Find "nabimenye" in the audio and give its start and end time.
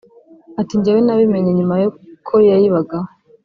1.03-1.51